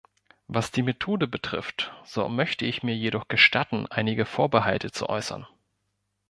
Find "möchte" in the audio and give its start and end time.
2.27-2.65